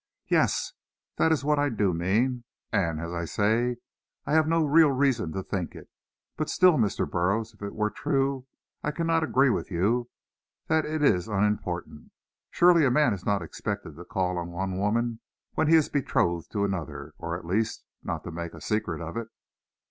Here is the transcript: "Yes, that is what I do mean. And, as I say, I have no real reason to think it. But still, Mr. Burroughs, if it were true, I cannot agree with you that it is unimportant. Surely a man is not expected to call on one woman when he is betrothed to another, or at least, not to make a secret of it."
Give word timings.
"Yes, 0.27 0.73
that 1.17 1.31
is 1.31 1.43
what 1.45 1.59
I 1.59 1.69
do 1.69 1.93
mean. 1.93 2.43
And, 2.71 2.99
as 2.99 3.13
I 3.13 3.25
say, 3.25 3.75
I 4.25 4.33
have 4.33 4.47
no 4.47 4.65
real 4.65 4.89
reason 4.91 5.31
to 5.33 5.43
think 5.43 5.75
it. 5.75 5.89
But 6.37 6.49
still, 6.49 6.79
Mr. 6.79 7.07
Burroughs, 7.07 7.53
if 7.53 7.61
it 7.61 7.75
were 7.75 7.91
true, 7.91 8.47
I 8.81 8.89
cannot 8.89 9.23
agree 9.23 9.51
with 9.51 9.69
you 9.69 10.09
that 10.65 10.85
it 10.87 11.03
is 11.03 11.27
unimportant. 11.27 12.09
Surely 12.49 12.83
a 12.83 12.89
man 12.89 13.13
is 13.13 13.27
not 13.27 13.43
expected 13.43 13.95
to 13.95 14.03
call 14.03 14.39
on 14.39 14.49
one 14.49 14.79
woman 14.79 15.19
when 15.53 15.67
he 15.67 15.75
is 15.75 15.87
betrothed 15.87 16.51
to 16.53 16.65
another, 16.65 17.13
or 17.19 17.37
at 17.37 17.45
least, 17.45 17.85
not 18.01 18.23
to 18.23 18.31
make 18.31 18.55
a 18.55 18.59
secret 18.61 19.01
of 19.01 19.17
it." 19.17 19.27